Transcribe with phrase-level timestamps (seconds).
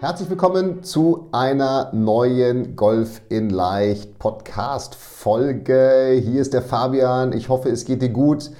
[0.00, 6.18] Herzlich willkommen zu einer neuen Golf in Leicht Podcast Folge.
[6.24, 7.34] Hier ist der Fabian.
[7.34, 8.50] Ich hoffe, es geht dir gut.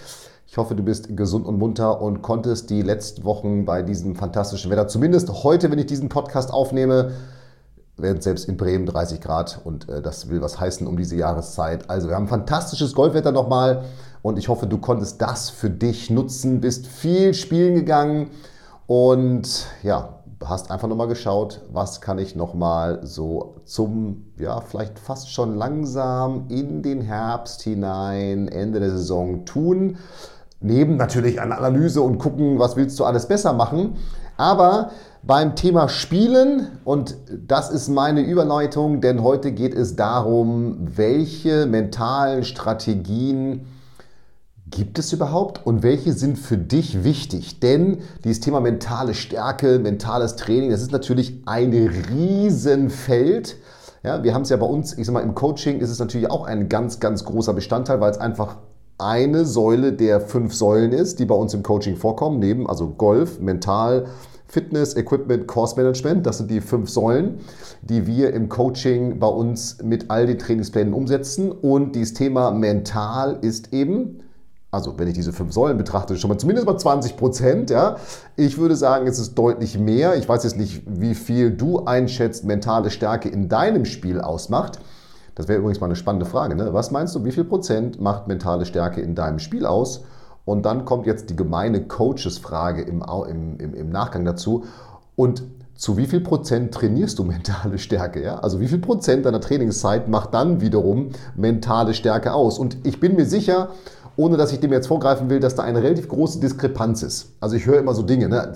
[0.47, 4.71] Ich hoffe, du bist gesund und munter und konntest die letzten Wochen bei diesem fantastischen
[4.71, 7.13] Wetter, zumindest heute, wenn ich diesen Podcast aufnehme,
[7.97, 11.88] werden selbst in Bremen 30 Grad und äh, das will was heißen um diese Jahreszeit.
[11.88, 13.87] Also wir haben fantastisches Golfwetter nochmal
[14.21, 18.29] und ich hoffe, du konntest das für dich nutzen, bist viel spielen gegangen
[18.87, 25.33] und ja, hast einfach nochmal geschaut, was kann ich nochmal so zum, ja, vielleicht fast
[25.33, 29.99] schon langsam in den Herbst hinein, Ende der Saison tun.
[30.61, 33.96] Neben natürlich einer Analyse und gucken, was willst du alles besser machen.
[34.37, 34.91] Aber
[35.23, 42.45] beim Thema Spielen, und das ist meine Überleitung, denn heute geht es darum, welche mentalen
[42.45, 43.66] Strategien
[44.71, 47.60] gibt es überhaupt und welche sind für dich wichtig?
[47.60, 53.57] Denn dieses Thema mentale Stärke, mentales Training, das ist natürlich ein Riesenfeld.
[54.02, 56.30] Ja, wir haben es ja bei uns, ich sag mal, im Coaching ist es natürlich
[56.30, 58.57] auch ein ganz, ganz großer Bestandteil, weil es einfach
[58.99, 63.40] eine Säule der fünf Säulen ist, die bei uns im Coaching vorkommen, neben also Golf,
[63.40, 64.06] Mental,
[64.47, 66.27] Fitness, Equipment, Course Management.
[66.27, 67.38] Das sind die fünf Säulen,
[67.82, 71.53] die wir im Coaching bei uns mit all den Trainingsplänen umsetzen.
[71.53, 74.21] Und dieses Thema mental ist eben
[74.71, 77.71] also wenn ich diese fünf Säulen betrachte, schon mal zumindest mal 20 Prozent.
[77.71, 77.97] Ja.
[78.37, 80.16] Ich würde sagen, es ist deutlich mehr.
[80.16, 84.78] Ich weiß jetzt nicht, wie viel du einschätzt, mentale Stärke in deinem Spiel ausmacht.
[85.34, 86.55] Das wäre übrigens mal eine spannende Frage.
[86.55, 86.72] Ne?
[86.72, 90.05] Was meinst du, wie viel Prozent macht mentale Stärke in deinem Spiel aus?
[90.45, 94.65] Und dann kommt jetzt die gemeine Coaches-Frage im, im, im, im Nachgang dazu.
[95.16, 95.43] Und
[95.75, 98.22] zu wie viel Prozent trainierst du mentale Stärke?
[98.22, 98.39] Ja?
[98.41, 102.59] Also wie viel Prozent deiner Trainingszeit macht dann wiederum mentale Stärke aus?
[102.59, 103.71] Und ich bin mir sicher,
[104.16, 107.32] ohne dass ich dem jetzt vorgreifen will, dass da eine relativ große Diskrepanz ist.
[107.41, 108.53] Also ich höre immer so Dinge, ne?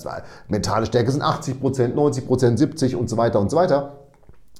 [0.48, 3.92] mentale Stärke sind 80 Prozent, 90 Prozent, 70 und so weiter und so weiter.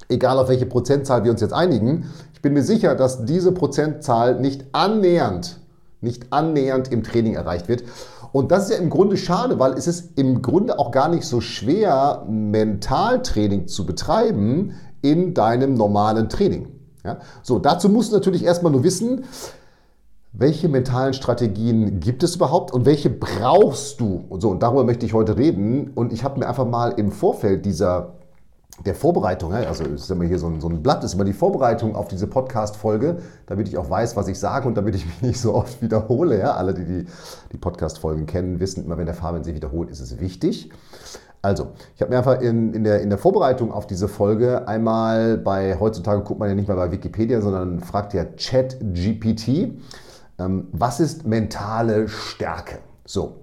[0.09, 4.39] Egal auf welche Prozentzahl wir uns jetzt einigen, ich bin mir sicher, dass diese Prozentzahl
[4.41, 5.61] nicht annähernd,
[6.01, 7.85] nicht annähernd im Training erreicht wird.
[8.33, 11.25] Und das ist ja im Grunde schade, weil es ist im Grunde auch gar nicht
[11.25, 16.69] so schwer, Mentaltraining zu betreiben in deinem normalen Training.
[17.05, 17.19] Ja?
[17.43, 19.25] So, dazu musst du natürlich erstmal nur wissen,
[20.37, 24.25] welche mentalen Strategien gibt es überhaupt und welche brauchst du?
[24.29, 25.93] Und so, und darüber möchte ich heute reden.
[25.95, 28.15] Und ich habe mir einfach mal im Vorfeld dieser
[28.85, 31.95] der Vorbereitung, also ist immer hier so ein, so ein Blatt, ist immer die Vorbereitung
[31.95, 35.41] auf diese Podcast-Folge, damit ich auch weiß, was ich sage und damit ich mich nicht
[35.41, 36.41] so oft wiederhole.
[36.41, 36.55] Ja?
[36.55, 37.07] Alle, die die,
[37.53, 40.71] die Podcast-Folgen kennen, wissen immer, wenn der Fabian sich wiederholt, ist es wichtig.
[41.43, 45.39] Also, ich habe mir einfach in, in, der, in der Vorbereitung auf diese Folge einmal
[45.39, 49.75] bei, heutzutage guckt man ja nicht mehr bei Wikipedia, sondern fragt ja Chat-GPT
[50.37, 52.79] was ist mentale Stärke?
[53.05, 53.41] So.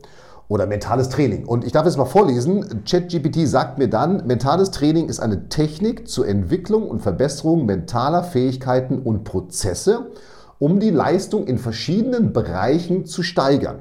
[0.47, 1.45] Oder mentales Training.
[1.45, 2.83] Und ich darf es mal vorlesen.
[2.83, 8.99] ChatGPT sagt mir dann, mentales Training ist eine Technik zur Entwicklung und Verbesserung mentaler Fähigkeiten
[8.99, 10.11] und Prozesse,
[10.59, 13.79] um die Leistung in verschiedenen Bereichen zu steigern.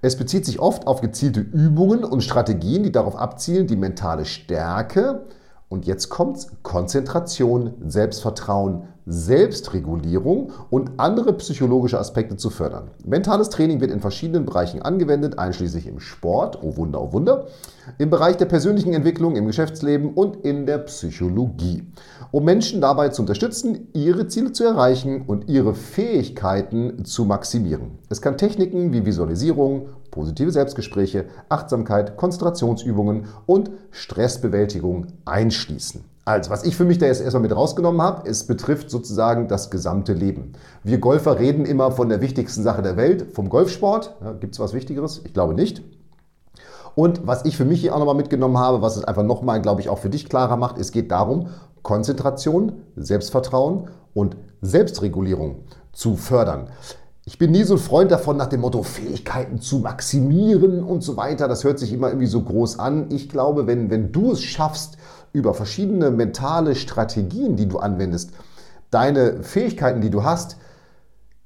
[0.00, 5.26] Es bezieht sich oft auf gezielte Übungen und Strategien, die darauf abzielen, die mentale Stärke,
[5.68, 12.90] und jetzt kommt's, Konzentration, Selbstvertrauen, Selbstregulierung und andere psychologische Aspekte zu fördern.
[13.04, 17.46] Mentales Training wird in verschiedenen Bereichen angewendet, einschließlich im Sport, oh Wunder, oh Wunder,
[17.98, 21.84] im Bereich der persönlichen Entwicklung, im Geschäftsleben und in der Psychologie,
[22.30, 27.98] um Menschen dabei zu unterstützen, ihre Ziele zu erreichen und ihre Fähigkeiten zu maximieren.
[28.08, 36.04] Es kann Techniken wie Visualisierung, positive Selbstgespräche, Achtsamkeit, Konzentrationsübungen und Stressbewältigung einschließen.
[36.24, 39.70] Also, was ich für mich da jetzt erstmal mit rausgenommen habe, es betrifft sozusagen das
[39.70, 40.54] gesamte Leben.
[40.82, 44.16] Wir Golfer reden immer von der wichtigsten Sache der Welt, vom Golfsport.
[44.20, 45.20] Ja, Gibt es was Wichtigeres?
[45.24, 45.82] Ich glaube nicht.
[46.96, 49.82] Und was ich für mich hier auch nochmal mitgenommen habe, was es einfach nochmal, glaube
[49.82, 51.50] ich, auch für dich klarer macht, es geht darum,
[51.86, 55.60] Konzentration, Selbstvertrauen und Selbstregulierung
[55.92, 56.68] zu fördern.
[57.24, 61.16] Ich bin nie so ein Freund davon, nach dem Motto Fähigkeiten zu maximieren und so
[61.16, 61.46] weiter.
[61.46, 63.06] Das hört sich immer irgendwie so groß an.
[63.12, 64.96] Ich glaube, wenn, wenn du es schaffst,
[65.32, 68.32] über verschiedene mentale Strategien, die du anwendest,
[68.90, 70.56] deine Fähigkeiten, die du hast,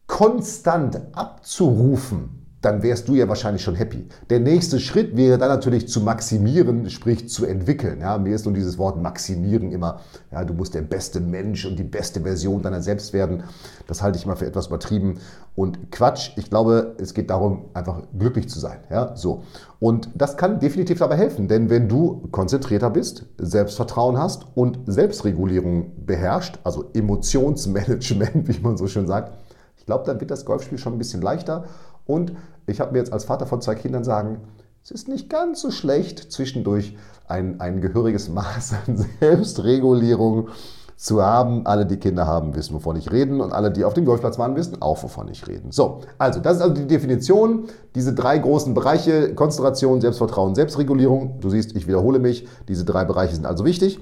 [0.07, 4.07] konstant abzurufen, dann wärst du ja wahrscheinlich schon happy.
[4.29, 8.01] Der nächste Schritt wäre dann natürlich zu maximieren, sprich zu entwickeln.
[8.01, 11.79] Ja, mir ist nun dieses Wort maximieren immer, ja, du musst der beste Mensch und
[11.79, 13.45] die beste Version deiner selbst werden.
[13.87, 15.19] Das halte ich mal für etwas übertrieben
[15.57, 16.33] und Quatsch.
[16.37, 18.81] Ich glaube, es geht darum, einfach glücklich zu sein.
[18.91, 19.43] Ja, so.
[19.79, 26.05] Und das kann definitiv dabei helfen, denn wenn du konzentrierter bist, Selbstvertrauen hast und Selbstregulierung
[26.05, 29.33] beherrscht, also Emotionsmanagement, wie man so schön sagt,
[29.79, 31.65] ich glaube, dann wird das Golfspiel schon ein bisschen leichter
[32.06, 32.32] und
[32.67, 34.41] ich habe mir jetzt als Vater von zwei Kindern sagen,
[34.82, 36.97] es ist nicht ganz so schlecht, zwischendurch
[37.29, 40.49] ein, ein gehöriges Maß an Selbstregulierung
[40.97, 41.67] zu haben.
[41.67, 43.43] Alle, die Kinder haben, wissen, wovon ich rede.
[43.43, 45.62] Und alle, die auf dem Golfplatz waren, wissen auch, wovon ich rede.
[45.70, 47.64] So, also das ist also die Definition.
[47.94, 51.41] Diese drei großen Bereiche, Konzentration, Selbstvertrauen, Selbstregulierung.
[51.41, 52.47] Du siehst, ich wiederhole mich.
[52.69, 54.00] Diese drei Bereiche sind also wichtig.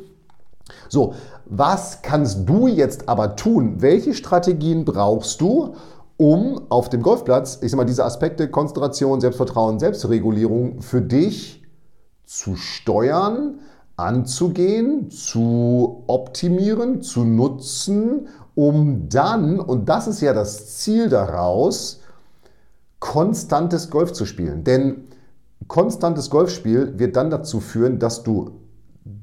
[0.88, 1.14] So,
[1.46, 3.76] was kannst du jetzt aber tun?
[3.78, 5.74] Welche Strategien brauchst du,
[6.18, 11.62] um auf dem Golfplatz, ich sag mal, diese Aspekte Konzentration, Selbstvertrauen, Selbstregulierung für dich
[12.26, 13.60] zu steuern,
[13.96, 22.00] anzugehen, zu optimieren, zu nutzen, um dann, und das ist ja das Ziel daraus,
[22.98, 24.64] konstantes Golf zu spielen.
[24.64, 25.04] Denn
[25.68, 28.50] konstantes Golfspiel wird dann dazu führen, dass du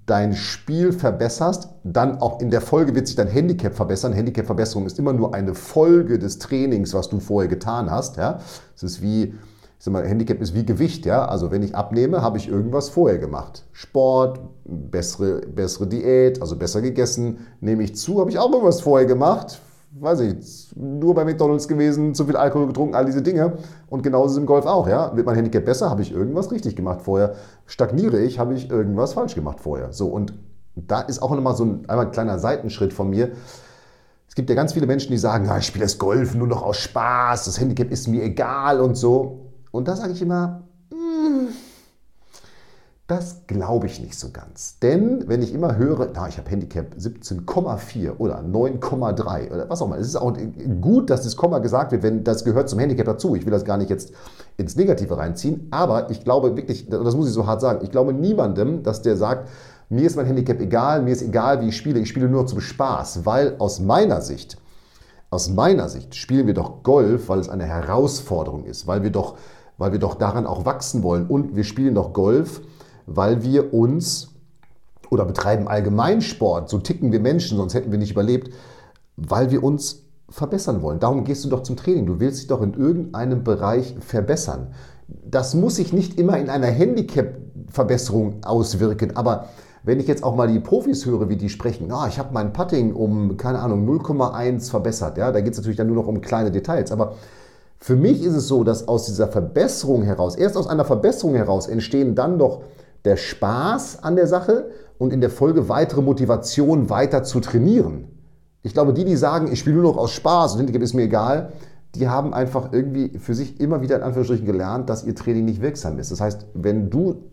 [0.06, 4.14] dein Spiel verbesserst, dann auch in der Folge wird sich dein Handicap verbessern.
[4.14, 8.18] Handicap-Verbesserung ist immer nur eine Folge des Trainings, was du vorher getan hast.
[8.18, 8.40] Ja?
[8.76, 9.34] Es ist wie, ich
[9.78, 11.06] sag mal, Handicap ist wie Gewicht.
[11.06, 11.26] Ja?
[11.26, 13.64] Also wenn ich abnehme, habe ich irgendwas vorher gemacht.
[13.74, 17.46] Sport, bessere, bessere Diät, also besser gegessen.
[17.62, 19.60] Nehme ich zu, habe ich auch irgendwas vorher gemacht
[19.98, 23.58] weiß ich, nur bei McDonalds gewesen, zu viel Alkohol getrunken, all diese Dinge.
[23.88, 25.16] Und genauso ist es im Golf auch, ja.
[25.16, 27.36] Wird mein Handicap besser, habe ich irgendwas richtig gemacht vorher.
[27.66, 29.94] Stagniere ich, habe ich irgendwas falsch gemacht vorher.
[29.94, 30.34] So, und
[30.76, 33.32] da ist auch nochmal so ein, einmal ein kleiner Seitenschritt von mir.
[34.28, 36.62] Es gibt ja ganz viele Menschen, die sagen, ja, ich spiele das Golf nur noch
[36.62, 39.52] aus Spaß, das Handicap ist mir egal und so.
[39.72, 40.65] Und da sage ich immer,
[43.08, 44.80] das glaube ich nicht so ganz.
[44.80, 49.88] Denn wenn ich immer höre, na, ich habe Handicap 17,4 oder 9,3 oder was auch
[49.88, 50.36] immer, es ist auch
[50.82, 53.36] gut, dass das Komma gesagt wird, wenn das gehört zum Handicap dazu.
[53.36, 54.12] Ich will das gar nicht jetzt
[54.58, 58.12] ins Negative reinziehen, aber ich glaube wirklich, das muss ich so hart sagen, ich glaube
[58.12, 59.50] niemandem, dass der sagt,
[59.90, 62.60] mir ist mein Handicap egal, mir ist egal, wie ich spiele, ich spiele nur zum
[62.60, 64.58] Spaß, weil aus meiner Sicht,
[65.30, 69.38] aus meiner Sicht spielen wir doch Golf, weil es eine Herausforderung ist, weil wir doch,
[69.78, 71.28] weil wir doch daran auch wachsen wollen.
[71.28, 72.62] Und wir spielen doch Golf,
[73.06, 74.30] weil wir uns
[75.10, 78.52] oder betreiben Allgemeinsport, so ticken wir Menschen, sonst hätten wir nicht überlebt,
[79.18, 81.00] weil wir uns verbessern wollen.
[81.00, 82.06] Darum gehst du doch zum Training.
[82.06, 84.74] Du willst dich doch in irgendeinem Bereich verbessern.
[85.08, 89.50] Das muss sich nicht immer in einer Handicap-Verbesserung auswirken, aber
[89.84, 92.54] wenn ich jetzt auch mal die Profis höre, wie die sprechen, oh, ich habe mein
[92.54, 96.22] Putting um, keine Ahnung, 0,1 verbessert, ja, da geht es natürlich dann nur noch um
[96.22, 97.14] kleine Details, aber
[97.78, 101.68] für mich ist es so, dass aus dieser Verbesserung heraus, erst aus einer Verbesserung heraus
[101.68, 102.64] entstehen dann doch
[103.06, 108.08] der Spaß an der Sache und in der Folge weitere Motivation weiter zu trainieren.
[108.64, 111.04] Ich glaube, die, die sagen, ich spiele nur noch aus Spaß und Handicap ist mir
[111.04, 111.54] egal,
[111.94, 115.62] die haben einfach irgendwie für sich immer wieder in Anführungsstrichen gelernt, dass ihr Training nicht
[115.62, 116.12] wirksam ist.
[116.12, 117.24] Das heißt, wenn du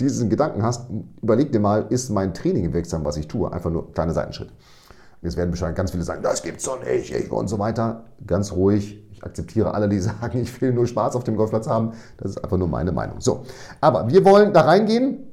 [0.00, 0.88] diesen Gedanken hast,
[1.22, 3.52] überleg dir mal, ist mein Training wirksam, was ich tue?
[3.52, 4.50] Einfach nur ein kleiner Seitenschritt.
[5.22, 8.04] Jetzt werden wahrscheinlich ganz viele sagen, das gibt's doch nicht, ich und so weiter.
[8.26, 9.04] Ganz ruhig.
[9.10, 11.92] Ich akzeptiere alle, die sagen, ich will nur Spaß auf dem Golfplatz haben.
[12.18, 13.20] Das ist einfach nur meine Meinung.
[13.20, 13.44] So,
[13.80, 15.24] aber wir wollen da reingehen.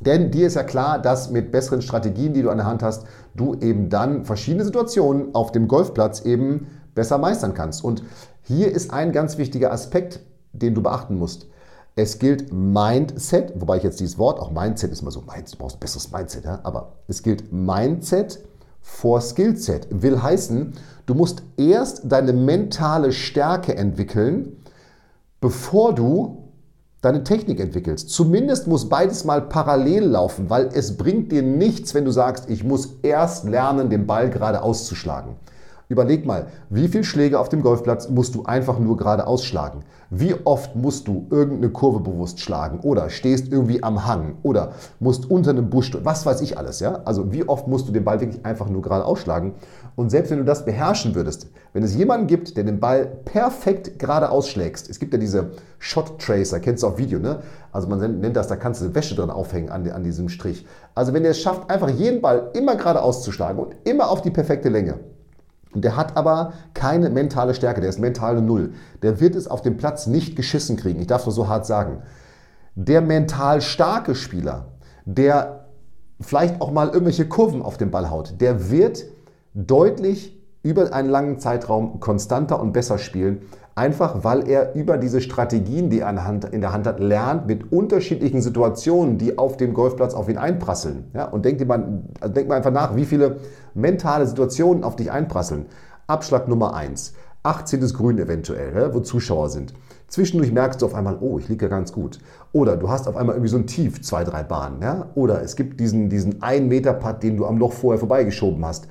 [0.00, 3.06] Denn dir ist ja klar, dass mit besseren Strategien, die du an der Hand hast,
[3.34, 7.82] du eben dann verschiedene Situationen auf dem Golfplatz eben besser meistern kannst.
[7.82, 8.02] Und
[8.42, 10.20] hier ist ein ganz wichtiger Aspekt,
[10.52, 11.46] den du beachten musst.
[11.94, 15.76] Es gilt Mindset, wobei ich jetzt dieses Wort, auch Mindset ist immer so, du brauchst
[15.76, 16.60] ein besseres Mindset, ja?
[16.62, 18.44] aber es gilt Mindset
[18.86, 19.88] vor Skillset.
[19.90, 20.72] Will heißen,
[21.06, 24.56] du musst erst deine mentale Stärke entwickeln,
[25.40, 26.44] bevor du
[27.02, 28.08] deine Technik entwickelst.
[28.10, 32.64] Zumindest muss beides mal parallel laufen, weil es bringt dir nichts, wenn du sagst, ich
[32.64, 35.34] muss erst lernen, den Ball gerade auszuschlagen.
[35.88, 39.84] Überleg mal, wie viele Schläge auf dem Golfplatz musst du einfach nur gerade ausschlagen?
[40.10, 45.30] Wie oft musst du irgendeine Kurve bewusst schlagen oder stehst irgendwie am Hang oder musst
[45.30, 47.02] unter einem Busch, was weiß ich alles, ja?
[47.04, 49.54] Also wie oft musst du den Ball wirklich einfach nur gerade ausschlagen?
[49.94, 54.00] Und selbst wenn du das beherrschen würdest, wenn es jemanden gibt, der den Ball perfekt
[54.00, 57.42] gerade ausschlägst, es gibt ja diese Shot Tracer, kennst du auf Video, ne?
[57.70, 60.66] Also man nennt das, da kannst du Wäsche drin aufhängen an, an diesem Strich.
[60.96, 64.30] Also wenn der es schafft, einfach jeden Ball immer gerade auszuschlagen und immer auf die
[64.30, 64.98] perfekte Länge,
[65.74, 68.72] der hat aber keine mentale Stärke, der ist mentale Null.
[69.02, 71.00] Der wird es auf dem Platz nicht geschissen kriegen.
[71.00, 72.02] Ich darf das so hart sagen.
[72.74, 74.72] Der mental starke Spieler,
[75.04, 75.66] der
[76.20, 79.04] vielleicht auch mal irgendwelche Kurven auf den Ball haut, der wird
[79.54, 83.42] deutlich über einen langen Zeitraum konstanter und besser spielen
[83.78, 86.08] Einfach weil er über diese Strategien, die er
[86.50, 91.10] in der Hand hat, lernt mit unterschiedlichen Situationen, die auf dem Golfplatz auf ihn einprasseln.
[91.12, 93.36] Ja, und denkt mal, also denkt mal einfach nach, wie viele
[93.74, 95.66] mentale Situationen auf dich einprasseln.
[96.06, 97.12] Abschlag Nummer 1.
[97.42, 97.80] 18.
[97.92, 99.74] Grün eventuell, wo Zuschauer sind.
[100.08, 102.18] Zwischendurch merkst du auf einmal, oh, ich liege ja ganz gut.
[102.52, 104.80] Oder du hast auf einmal irgendwie so ein Tief, zwei, drei Bahnen.
[104.80, 105.08] Ja?
[105.14, 108.88] Oder es gibt diesen, diesen 1-Meter-Putt, den du am Loch vorher vorbeigeschoben hast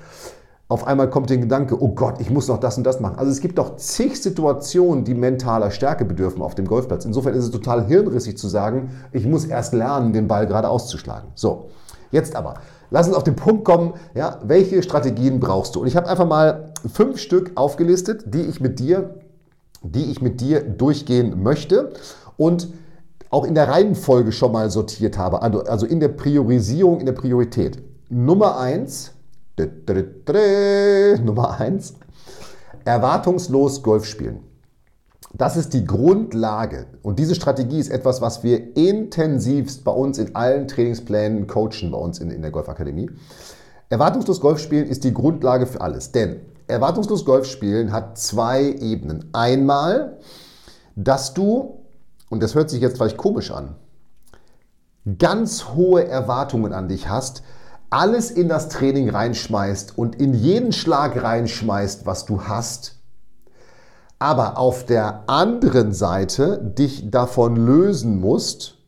[0.68, 3.20] auf einmal kommt der Gedanke, oh Gott, ich muss noch das und das machen.
[3.20, 7.06] Also es gibt doch zig Situationen, die mentaler Stärke bedürfen auf dem Golfplatz.
[7.06, 11.30] Insofern ist es total hirnrissig zu sagen, ich muss erst lernen, den Ball gerade auszuschlagen.
[11.36, 11.70] So,
[12.10, 12.56] jetzt aber,
[12.90, 15.82] lass uns auf den Punkt kommen, ja, welche Strategien brauchst du?
[15.82, 19.20] Und ich habe einfach mal fünf Stück aufgelistet, die ich mit dir,
[19.84, 21.92] die ich mit dir durchgehen möchte
[22.38, 22.70] und
[23.30, 27.14] auch in der Reihenfolge schon mal sortiert habe, also, also in der Priorisierung, in der
[27.14, 27.84] Priorität.
[28.10, 29.15] Nummer eins
[31.24, 31.94] Nummer eins.
[32.84, 34.40] Erwartungslos Golf spielen.
[35.34, 36.86] Das ist die Grundlage.
[37.02, 41.98] Und diese Strategie ist etwas, was wir intensivst bei uns in allen Trainingsplänen coachen, bei
[41.98, 43.10] uns in, in der Golfakademie.
[43.90, 46.12] Erwartungslos Golf spielen ist die Grundlage für alles.
[46.12, 49.30] Denn erwartungslos Golf spielen hat zwei Ebenen.
[49.34, 50.20] Einmal,
[50.96, 51.80] dass du,
[52.30, 53.76] und das hört sich jetzt vielleicht komisch an,
[55.20, 57.44] ganz hohe Erwartungen an dich hast,
[57.96, 63.00] alles in das Training reinschmeißt und in jeden Schlag reinschmeißt, was du hast,
[64.20, 68.80] aber auf der anderen Seite dich davon lösen musst,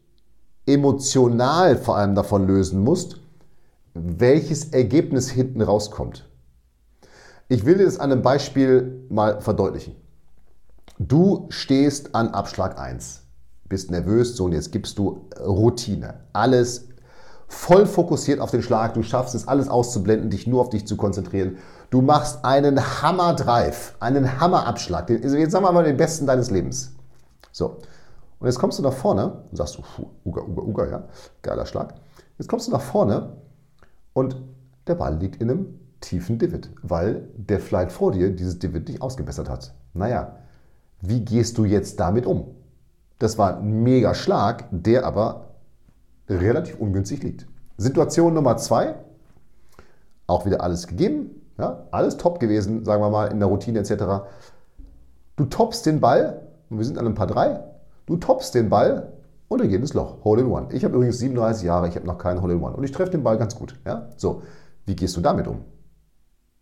[0.65, 3.21] emotional vor allem davon lösen musst,
[3.93, 6.27] welches Ergebnis hinten rauskommt.
[7.47, 9.95] Ich will dir das an einem Beispiel mal verdeutlichen.
[10.99, 13.21] Du stehst an Abschlag 1,
[13.69, 16.25] bist nervös, so und jetzt gibst du Routine.
[16.33, 16.89] Alles
[17.47, 18.93] voll fokussiert auf den Schlag.
[18.93, 21.57] Du schaffst es, alles auszublenden, dich nur auf dich zu konzentrieren.
[21.89, 25.09] Du machst einen Hammer-Drive, einen Hammer-Abschlag.
[25.09, 26.93] Jetzt sagen wir mal den besten deines Lebens.
[27.51, 27.77] So.
[28.39, 31.03] Und jetzt kommst du nach vorne und sagst, puh, Uga, Uga, Uga, ja,
[31.41, 31.95] geiler Schlag.
[32.37, 33.37] Jetzt kommst du nach vorne
[34.13, 34.35] und
[34.85, 39.01] der Ball liegt in einem tiefen Divid, weil der Flight vor dir dieses Divid nicht
[39.01, 39.73] ausgebessert hat.
[39.93, 40.35] Naja,
[41.01, 42.55] wie gehst du jetzt damit um?
[43.17, 45.46] Das war ein mega Schlag, der aber
[46.29, 47.47] relativ ungünstig liegt.
[47.77, 48.95] Situation Nummer zwei,
[50.25, 54.27] auch wieder alles gegeben, ja, alles top gewesen, sagen wir mal, in der Routine etc.
[55.35, 57.59] Du toppst den Ball, und wir sind an einem Paar 3,
[58.05, 59.13] du toppst den Ball
[59.47, 60.23] und er geht ins Loch.
[60.23, 60.67] Hole in One.
[60.71, 63.11] Ich habe übrigens 37 Jahre, ich habe noch keinen Hole in One und ich treffe
[63.11, 63.75] den Ball ganz gut.
[63.85, 64.09] Ja?
[64.17, 64.41] So,
[64.85, 65.63] wie gehst du damit um?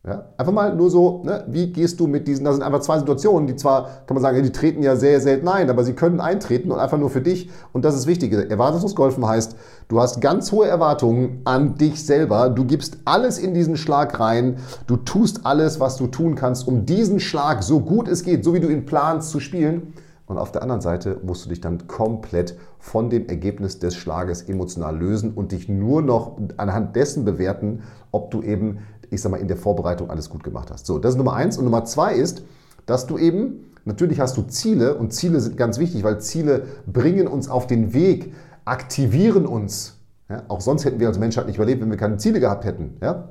[0.05, 0.25] Ja?
[0.37, 1.43] Einfach mal nur so, ne?
[1.47, 4.43] wie gehst du mit diesen, das sind einfach zwei Situationen, die zwar, kann man sagen,
[4.43, 7.49] die treten ja sehr selten ein, aber sie können eintreten und einfach nur für dich.
[7.73, 8.31] Und das ist wichtig.
[8.31, 9.55] Erwartungslos Golfen heißt,
[9.87, 14.57] du hast ganz hohe Erwartungen an dich selber, du gibst alles in diesen Schlag rein,
[14.85, 18.53] du tust alles, was du tun kannst, um diesen Schlag so gut es geht, so
[18.53, 19.93] wie du ihn planst zu spielen.
[20.27, 24.43] Und auf der anderen Seite musst du dich dann komplett von dem Ergebnis des Schlages
[24.43, 28.79] emotional lösen und dich nur noch anhand dessen bewerten, ob du eben
[29.11, 30.85] ich sag mal, in der Vorbereitung alles gut gemacht hast.
[30.85, 31.57] So, das ist Nummer eins.
[31.57, 32.43] Und Nummer zwei ist,
[32.85, 37.27] dass du eben, natürlich hast du Ziele und Ziele sind ganz wichtig, weil Ziele bringen
[37.27, 38.33] uns auf den Weg,
[38.65, 39.97] aktivieren uns.
[40.29, 42.97] Ja, auch sonst hätten wir als Menschheit nicht überlebt, wenn wir keine Ziele gehabt hätten.
[43.01, 43.29] Ja?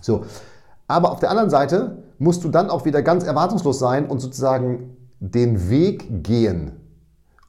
[0.00, 0.24] So.
[0.86, 4.96] Aber auf der anderen Seite musst du dann auch wieder ganz erwartungslos sein und sozusagen
[5.18, 6.72] den Weg gehen.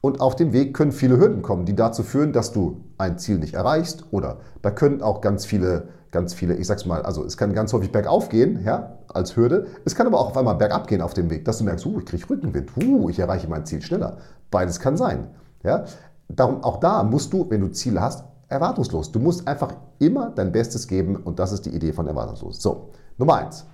[0.00, 3.38] Und auf dem Weg können viele Hürden kommen, die dazu führen, dass du ein Ziel
[3.38, 4.04] nicht erreichst.
[4.10, 7.72] Oder da können auch ganz viele ganz viele, ich sag's mal, also es kann ganz
[7.72, 9.66] häufig bergauf gehen, ja, als Hürde.
[9.84, 11.98] Es kann aber auch auf einmal bergab gehen auf dem Weg, dass du merkst, uh,
[11.98, 14.18] ich kriege Rückenwind, uh, ich erreiche mein Ziel schneller.
[14.50, 15.28] Beides kann sein.
[15.62, 15.84] Ja.
[16.28, 19.12] Darum, auch da musst du, wenn du Ziele hast, erwartungslos.
[19.12, 22.62] Du musst einfach immer dein Bestes geben und das ist die Idee von erwartungslos.
[22.62, 23.66] So, Nummer eins.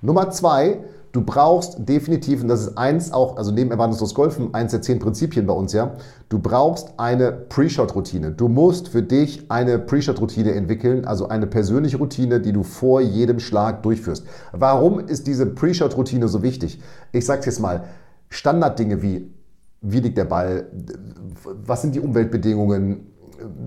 [0.00, 4.72] Nummer zwei, Du brauchst definitiv, und das ist eins auch, also neben erwartungslos Golfen, eins
[4.72, 5.94] der zehn Prinzipien bei uns, ja,
[6.28, 8.32] du brauchst eine Pre-Shot-Routine.
[8.32, 13.40] Du musst für dich eine Pre-Shot-Routine entwickeln, also eine persönliche Routine, die du vor jedem
[13.40, 14.26] Schlag durchführst.
[14.52, 16.80] Warum ist diese Pre-Shot-Routine so wichtig?
[17.12, 17.84] Ich sag's jetzt mal,
[18.28, 19.32] Standarddinge wie,
[19.80, 20.66] wie liegt der Ball,
[21.44, 23.06] was sind die Umweltbedingungen,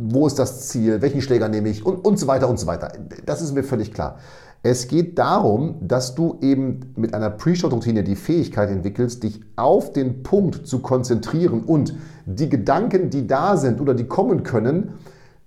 [0.10, 2.92] wo ist das Ziel, welchen Schläger nehme ich und, und so weiter und so weiter.
[3.26, 4.18] Das ist mir völlig klar.
[4.64, 10.22] Es geht darum, dass du eben mit einer Pre-Shot-Routine die Fähigkeit entwickelst, dich auf den
[10.22, 11.96] Punkt zu konzentrieren und
[12.28, 14.94] die Gedanken, die da sind oder die kommen können,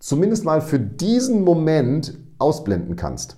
[0.00, 3.37] zumindest mal für diesen Moment ausblenden kannst.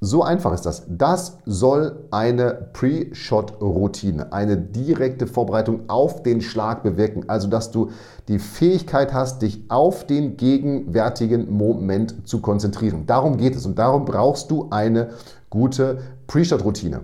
[0.00, 0.84] So einfach ist das.
[0.88, 7.24] Das soll eine Pre-Shot-Routine, eine direkte Vorbereitung auf den Schlag bewirken.
[7.28, 7.90] Also, dass du
[8.28, 13.06] die Fähigkeit hast, dich auf den gegenwärtigen Moment zu konzentrieren.
[13.06, 15.08] Darum geht es und darum brauchst du eine
[15.50, 17.00] gute Pre-Shot-Routine.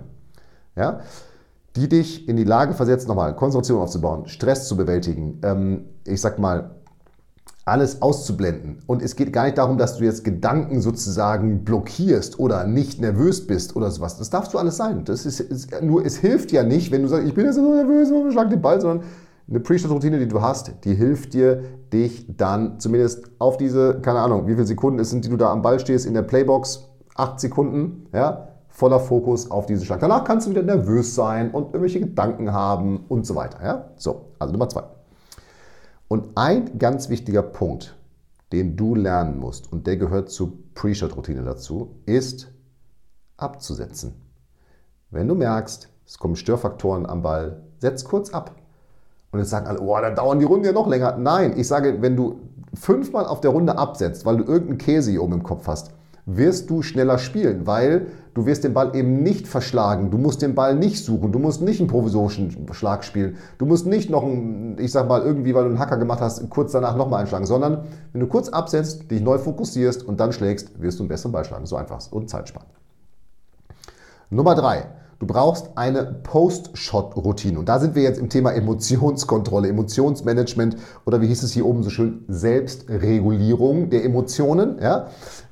[0.77, 1.01] Ja?
[1.75, 6.39] die dich in die Lage versetzen, nochmal Konzentration aufzubauen, Stress zu bewältigen, ähm, ich sag
[6.39, 6.71] mal,
[7.65, 8.77] alles auszublenden.
[8.85, 13.45] Und es geht gar nicht darum, dass du jetzt Gedanken sozusagen blockierst oder nicht nervös
[13.45, 14.17] bist oder sowas.
[14.17, 15.03] Das darfst du alles sein.
[15.03, 17.73] Das ist, ist nur, es hilft ja nicht, wenn du sagst, ich bin jetzt so
[17.73, 19.05] nervös, ich schlag den Ball, sondern
[19.49, 24.47] eine Pre-Shot-Routine, die du hast, die hilft dir, dich dann zumindest auf diese, keine Ahnung,
[24.47, 27.39] wie viele Sekunden es sind, die du da am Ball stehst in der Playbox, acht
[27.39, 29.99] Sekunden, ja, voller Fokus auf diesen Schlag.
[30.01, 33.63] Danach kannst du wieder nervös sein und irgendwelche Gedanken haben und so weiter.
[33.63, 33.85] Ja?
[33.95, 34.83] So, also Nummer zwei.
[36.15, 37.93] Und ein ganz wichtiger Punkt,
[38.53, 42.47] den du lernen musst, und der gehört zur Pre-Shot-Routine dazu, ist
[43.35, 44.13] abzusetzen.
[45.11, 48.55] Wenn du merkst, es kommen Störfaktoren am Ball, setz kurz ab.
[49.31, 51.17] Und jetzt sagen alle, oh, dann dauern die Runden ja noch länger.
[51.17, 52.39] Nein, ich sage, wenn du
[52.73, 55.91] fünfmal auf der Runde absetzt, weil du irgendeinen Käse hier oben im Kopf hast,
[56.25, 60.11] wirst du schneller spielen, weil du wirst den Ball eben nicht verschlagen.
[60.11, 61.31] Du musst den Ball nicht suchen.
[61.31, 63.37] Du musst nicht einen provisorischen Schlag spielen.
[63.57, 66.47] Du musst nicht noch, einen, ich sag mal, irgendwie, weil du einen Hacker gemacht hast,
[66.49, 70.79] kurz danach nochmal einschlagen, sondern wenn du kurz absetzt, dich neu fokussierst und dann schlägst,
[70.81, 71.65] wirst du einen besseren Ball schlagen.
[71.65, 72.67] So einfach und Zeit sparen.
[74.29, 74.85] Nummer drei.
[75.17, 77.57] Du brauchst eine Post-Shot-Routine.
[77.57, 80.75] Und da sind wir jetzt im Thema Emotionskontrolle, Emotionsmanagement
[81.05, 84.77] oder wie hieß es hier oben so schön, Selbstregulierung der Emotionen.
[84.81, 85.07] Ja?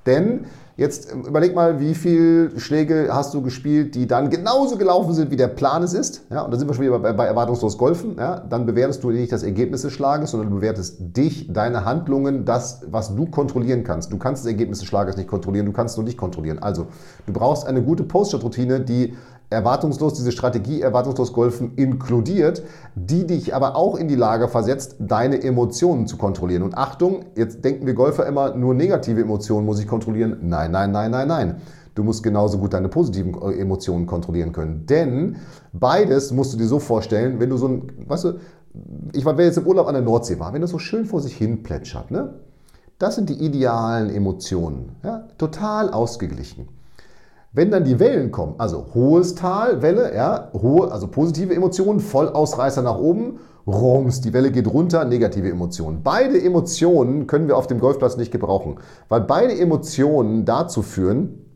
[0.05, 5.13] Denn Jetzt ähm, überleg mal, wie viele Schläge hast du gespielt, die dann genauso gelaufen
[5.13, 6.23] sind, wie der Plan es ist.
[6.31, 8.15] Ja, und da sind wir schon wieder bei, bei erwartungslos Golfen.
[8.17, 12.43] Ja, dann bewertest du nicht das Ergebnis des Schlages, sondern du bewertest dich, deine Handlungen,
[12.45, 14.11] das, was du kontrollieren kannst.
[14.11, 16.57] Du kannst das Ergebnis des Schlages nicht kontrollieren, du kannst es nur nicht kontrollieren.
[16.59, 16.87] Also,
[17.27, 19.13] du brauchst eine gute Post-Shot-Routine, die
[19.49, 22.63] erwartungslos, diese Strategie erwartungslos Golfen inkludiert,
[22.95, 26.63] die dich aber auch in die Lage versetzt, deine Emotionen zu kontrollieren.
[26.63, 30.37] Und Achtung, jetzt denken wir Golfer immer, nur negative Emotionen muss ich kontrollieren.
[30.41, 31.55] Nein, nein, nein, nein, nein.
[31.95, 34.85] Du musst genauso gut deine positiven äh, Emotionen kontrollieren können.
[34.87, 35.37] Denn
[35.73, 38.33] beides musst du dir so vorstellen, wenn du so ein, weißt du,
[39.13, 41.35] ich war, jetzt im Urlaub an der Nordsee war, wenn das so schön vor sich
[41.35, 42.33] hin plätschert, ne?
[42.97, 44.95] Das sind die idealen Emotionen.
[45.03, 45.27] Ja?
[45.37, 46.69] Total ausgeglichen.
[47.55, 52.81] Wenn dann die Wellen kommen, also hohes Tal, Welle, ja, hohe, also positive Emotionen, Vollausreißer
[52.81, 53.37] nach oben,
[53.67, 56.01] Rums, die Welle geht runter, negative Emotionen.
[56.01, 61.52] Beide Emotionen können wir auf dem Golfplatz nicht gebrauchen, weil beide Emotionen dazu führen,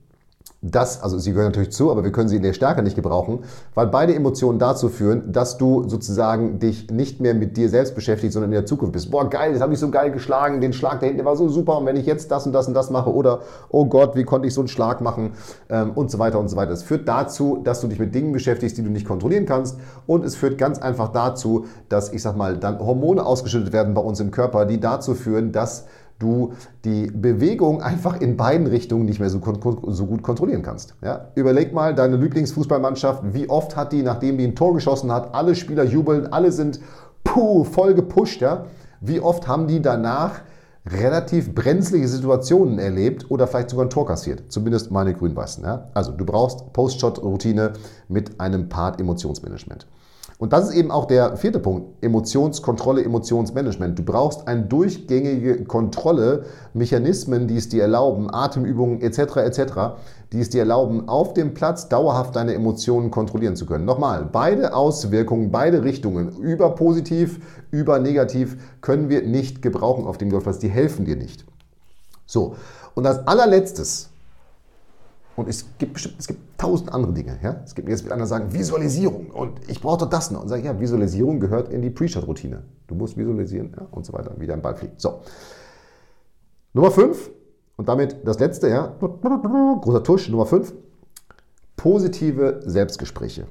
[0.62, 3.44] das, also sie gehören natürlich zu, aber wir können sie in der Stärke nicht gebrauchen,
[3.76, 8.34] weil beide Emotionen dazu führen, dass du sozusagen dich nicht mehr mit dir selbst beschäftigst,
[8.34, 9.12] sondern in der Zukunft bist.
[9.12, 11.78] Boah, geil, das habe ich so geil geschlagen, den Schlag da hinten war so super
[11.78, 14.48] und wenn ich jetzt das und das und das mache oder oh Gott, wie konnte
[14.48, 15.34] ich so einen Schlag machen
[15.70, 16.72] ähm, und so weiter und so weiter.
[16.72, 20.26] Es führt dazu, dass du dich mit Dingen beschäftigst, die du nicht kontrollieren kannst und
[20.26, 24.20] es führt ganz einfach dazu, dass ich sag mal dann Hormone ausgeschüttet werden bei uns
[24.20, 25.86] im Körper, die dazu führen, dass
[26.20, 26.54] du
[26.84, 29.42] die Bewegung einfach in beiden Richtungen nicht mehr so,
[29.88, 30.96] so gut kontrollieren kannst.
[31.04, 31.28] Ja?
[31.36, 35.56] Überleg mal deine Lieblingsfußballmannschaft, wie oft hat die, nachdem die ein Tor geschossen hat, alle
[35.56, 36.80] Spieler jubeln, alle sind
[37.24, 38.42] puh, voll gepusht.
[38.42, 38.66] Ja?
[39.02, 40.42] Wie oft haben die danach
[40.92, 44.44] relativ brenzlige Situationen erlebt oder vielleicht sogar ein Tor kassiert.
[44.52, 45.64] Zumindest meine Grün-Weißen.
[45.64, 45.90] Ja?
[45.94, 47.74] Also du brauchst Post-Shot-Routine
[48.08, 49.86] mit einem Part Emotionsmanagement.
[50.40, 53.98] Und das ist eben auch der vierte Punkt, Emotionskontrolle, Emotionsmanagement.
[53.98, 56.46] Du brauchst eine durchgängige Kontrolle,
[56.76, 59.38] Mechanismen, die es dir erlauben, Atemübungen etc.
[59.38, 59.62] etc.,
[60.32, 63.86] die es dir erlauben, auf dem Platz dauerhaft deine Emotionen kontrollieren zu können.
[63.86, 67.40] Nochmal, beide Auswirkungen, beide Richtungen, über positiv,
[67.72, 70.60] über negativ, können wir nicht gebrauchen auf dem Golfplatz.
[70.60, 71.46] Die helfen dir nicht.
[72.28, 72.56] So,
[72.94, 74.10] und als allerletztes,
[75.38, 77.38] und es gibt bestimmt, es gibt tausend andere Dinge.
[77.44, 77.62] Ja?
[77.64, 80.42] Es gibt jetzt mit anderen sagen, Visualisierung und ich brauche doch das noch.
[80.42, 82.64] Und sage, ja, Visualisierung gehört in die Pre-Shot-Routine.
[82.88, 85.00] Du musst visualisieren ja, und so weiter, wie dein Ball fliegt.
[85.00, 85.22] So.
[86.74, 87.30] Nummer fünf
[87.76, 90.74] und damit das letzte, ja, großer Tusch, Nummer fünf,
[91.76, 93.46] positive Selbstgespräche.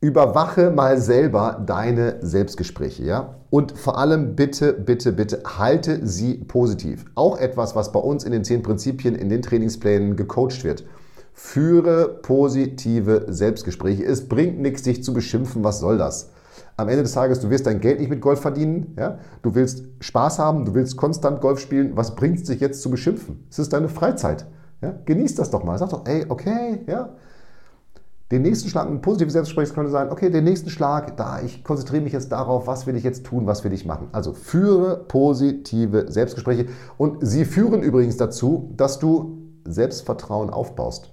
[0.00, 3.36] Überwache mal selber deine Selbstgespräche, ja?
[3.48, 7.06] Und vor allem bitte, bitte, bitte halte sie positiv.
[7.14, 10.84] Auch etwas, was bei uns in den zehn Prinzipien, in den Trainingsplänen gecoacht wird.
[11.32, 14.04] Führe positive Selbstgespräche.
[14.04, 15.64] Es bringt nichts, dich zu beschimpfen.
[15.64, 16.30] Was soll das?
[16.76, 18.94] Am Ende des Tages, du wirst dein Geld nicht mit Golf verdienen.
[18.98, 19.18] Ja?
[19.40, 21.96] Du willst Spaß haben, du willst konstant Golf spielen.
[21.96, 23.46] Was bringt es dich jetzt zu beschimpfen?
[23.50, 24.46] Es ist deine Freizeit.
[24.82, 24.94] Ja?
[25.06, 25.78] Genieß das doch mal.
[25.78, 27.14] Sag doch, ey, okay, ja,
[28.32, 32.02] den nächsten Schlag, ein positives Selbstgespräch könnte sein, okay, den nächsten Schlag, da, ich konzentriere
[32.02, 34.08] mich jetzt darauf, was will ich jetzt tun, was will ich machen.
[34.10, 36.66] Also führe positive Selbstgespräche
[36.98, 41.12] und sie führen übrigens dazu, dass du Selbstvertrauen aufbaust.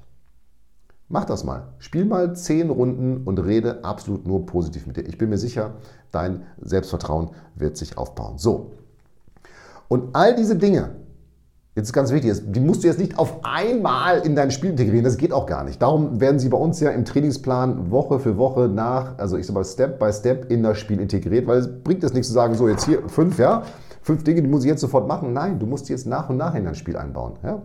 [1.08, 1.68] Mach das mal.
[1.78, 5.08] Spiel mal zehn Runden und rede absolut nur positiv mit dir.
[5.08, 5.76] Ich bin mir sicher,
[6.12, 8.40] dein Selbstvertrauen wird sich aufbauen.
[8.40, 8.72] So.
[9.88, 10.96] Und all diese Dinge,
[11.76, 15.04] Jetzt ist ganz wichtig, die musst du jetzt nicht auf einmal in dein Spiel integrieren,
[15.04, 15.82] das geht auch gar nicht.
[15.82, 19.56] Darum werden sie bei uns ja im Trainingsplan Woche für Woche nach, also ich sag
[19.56, 22.54] mal Step by Step in das Spiel integriert, weil es bringt es nichts zu sagen,
[22.54, 23.64] so jetzt hier fünf, ja,
[24.04, 25.34] fünf Dinge, die muss ich jetzt sofort machen.
[25.34, 27.34] Nein, du musst die jetzt nach und nach in dein Spiel einbauen.
[27.42, 27.64] Ja?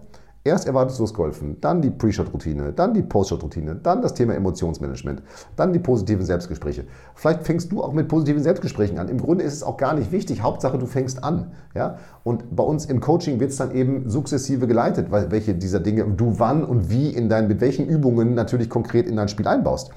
[0.48, 5.22] Erst erwartungslos golfen, dann die Pre-Shot-Routine, dann die Post-Shot-Routine, dann das Thema Emotionsmanagement,
[5.56, 6.86] dann die positiven Selbstgespräche.
[7.14, 9.10] Vielleicht fängst du auch mit positiven Selbstgesprächen an.
[9.10, 10.40] Im Grunde ist es auch gar nicht wichtig.
[10.40, 11.52] Hauptsache, du fängst an.
[11.74, 11.98] Ja?
[12.24, 16.06] Und bei uns im Coaching wird es dann eben sukzessive geleitet, weil welche dieser Dinge
[16.06, 19.90] du wann und wie in dein, mit welchen Übungen natürlich konkret in dein Spiel einbaust.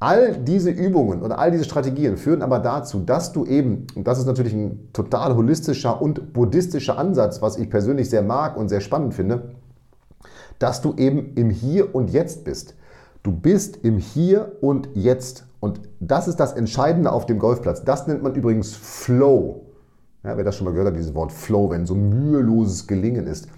[0.00, 4.18] All diese Übungen oder all diese Strategien führen aber dazu, dass du eben, und das
[4.18, 8.80] ist natürlich ein total holistischer und buddhistischer Ansatz, was ich persönlich sehr mag und sehr
[8.80, 9.54] spannend finde,
[10.58, 12.74] dass du eben im Hier und Jetzt bist.
[13.22, 15.46] Du bist im Hier und Jetzt.
[15.60, 17.84] Und das ist das Entscheidende auf dem Golfplatz.
[17.84, 19.62] Das nennt man übrigens Flow.
[20.22, 23.48] Ja, wer das schon mal gehört hat, dieses Wort Flow, wenn so müheloses Gelingen ist,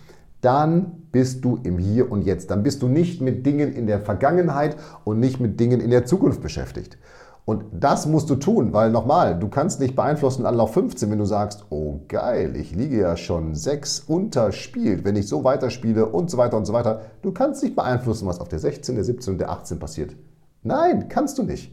[0.40, 2.50] dann bist du im Hier und Jetzt.
[2.50, 6.04] Dann bist du nicht mit Dingen in der Vergangenheit und nicht mit Dingen in der
[6.04, 6.98] Zukunft beschäftigt.
[7.46, 11.24] Und das musst du tun, weil nochmal, du kannst nicht beeinflussen Anlauf 15, wenn du
[11.24, 16.38] sagst, oh geil, ich liege ja schon 6 unterspielt, wenn ich so weiterspiele und so
[16.38, 17.02] weiter und so weiter.
[17.22, 20.16] Du kannst nicht beeinflussen, was auf der 16, der 17 und der 18 passiert.
[20.64, 21.72] Nein, kannst du nicht.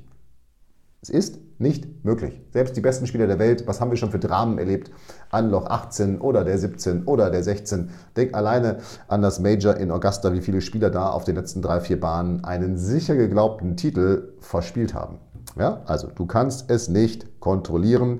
[1.01, 2.39] Es ist nicht möglich.
[2.51, 4.91] Selbst die besten Spieler der Welt, was haben wir schon für Dramen erlebt?
[5.31, 7.89] Anloch 18 oder der 17 oder der 16.
[8.15, 11.79] Denk alleine an das Major in Augusta, wie viele Spieler da auf den letzten drei,
[11.79, 15.17] vier Bahnen einen sicher geglaubten Titel verspielt haben.
[15.57, 15.81] Ja?
[15.85, 18.19] Also du kannst es nicht kontrollieren.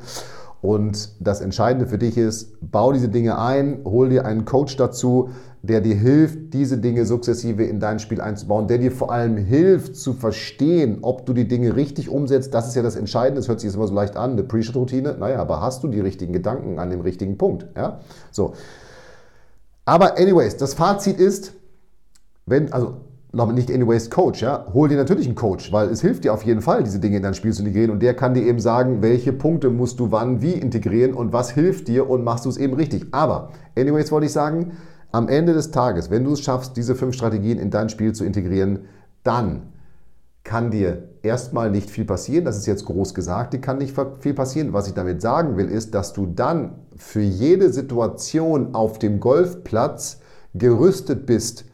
[0.61, 5.29] Und das Entscheidende für dich ist, bau diese Dinge ein, hol dir einen Coach dazu,
[5.61, 9.97] der dir hilft, diese Dinge sukzessive in dein Spiel einzubauen, der dir vor allem hilft
[9.97, 12.53] zu verstehen, ob du die Dinge richtig umsetzt.
[12.53, 13.41] Das ist ja das Entscheidende.
[13.41, 15.17] Das hört sich jetzt immer so leicht an, eine Pre-Shot-Routine.
[15.19, 17.67] Naja, aber hast du die richtigen Gedanken an dem richtigen Punkt?
[17.75, 17.99] Ja,
[18.31, 18.53] so.
[19.85, 21.53] Aber anyways, das Fazit ist,
[22.45, 22.95] wenn, also
[23.33, 26.43] noch nicht anyways Coach, ja, hol dir natürlich einen Coach, weil es hilft dir auf
[26.43, 29.01] jeden Fall, diese Dinge in dein Spiel zu integrieren und der kann dir eben sagen,
[29.01, 32.57] welche Punkte musst du wann wie integrieren und was hilft dir und machst du es
[32.57, 33.07] eben richtig.
[33.11, 34.73] Aber anyways wollte ich sagen,
[35.11, 38.23] am Ende des Tages, wenn du es schaffst, diese fünf Strategien in dein Spiel zu
[38.23, 38.85] integrieren,
[39.23, 39.63] dann
[40.43, 42.45] kann dir erstmal nicht viel passieren.
[42.45, 44.73] Das ist jetzt groß gesagt, dir kann nicht viel passieren.
[44.73, 50.19] Was ich damit sagen will, ist, dass du dann für jede Situation auf dem Golfplatz
[50.53, 51.65] gerüstet bist,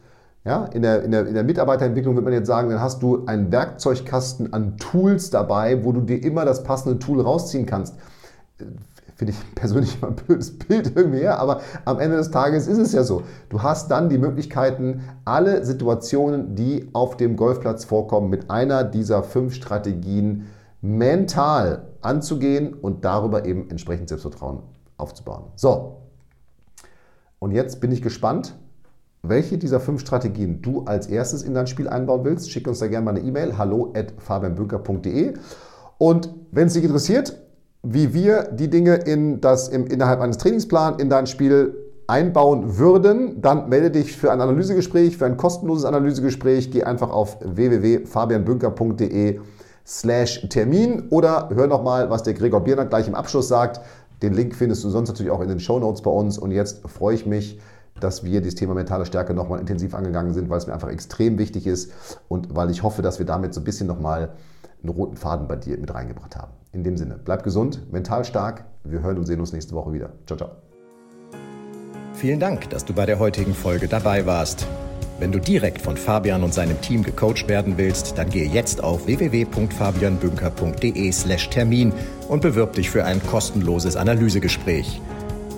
[0.44, 3.26] ja, in, der, in, der, in der Mitarbeiterentwicklung würde man jetzt sagen, dann hast du
[3.26, 7.96] einen Werkzeugkasten an Tools dabei, wo du dir immer das passende Tool rausziehen kannst.
[9.16, 12.78] Finde ich persönlich mal ein blödes Bild irgendwie, ja, aber am Ende des Tages ist
[12.78, 13.22] es ja so.
[13.50, 19.22] Du hast dann die Möglichkeiten, alle Situationen, die auf dem Golfplatz vorkommen, mit einer dieser
[19.22, 20.46] fünf Strategien
[20.80, 24.60] mental anzugehen und darüber eben entsprechend Selbstvertrauen
[24.96, 25.44] aufzubauen.
[25.54, 25.98] So,
[27.38, 28.54] und jetzt bin ich gespannt,
[29.22, 32.86] welche dieser fünf Strategien du als erstes in dein Spiel einbauen willst, schick uns da
[32.86, 35.34] gerne mal eine E-Mail, hallo at fabianbünker.de.
[35.98, 37.38] Und wenn es dich interessiert,
[37.82, 41.74] wie wir die Dinge in das, im, innerhalb eines Trainingsplans in dein Spiel
[42.06, 46.70] einbauen würden, dann melde dich für ein Analysegespräch, für ein kostenloses Analysegespräch.
[46.70, 49.40] Geh einfach auf www.fabianbünker.de
[49.86, 53.80] slash Termin oder hör nochmal, was der Gregor Biernert gleich im Abschluss sagt.
[54.22, 56.36] Den Link findest du sonst natürlich auch in den Show Notes bei uns.
[56.38, 57.58] Und jetzt freue ich mich,
[58.00, 61.38] dass wir das Thema mentale Stärke nochmal intensiv angegangen sind, weil es mir einfach extrem
[61.38, 61.92] wichtig ist
[62.28, 64.30] und weil ich hoffe, dass wir damit so ein bisschen nochmal
[64.82, 66.52] einen roten Faden bei dir mit reingebracht haben.
[66.72, 68.64] In dem Sinne, bleib gesund, mental stark.
[68.84, 70.10] Wir hören und sehen uns nächste Woche wieder.
[70.26, 70.50] Ciao, ciao.
[72.14, 74.66] Vielen Dank, dass du bei der heutigen Folge dabei warst.
[75.18, 79.06] Wenn du direkt von Fabian und seinem Team gecoacht werden willst, dann gehe jetzt auf
[79.06, 81.92] www.fabianbünker.de/termin
[82.28, 85.02] und bewirb dich für ein kostenloses Analysegespräch.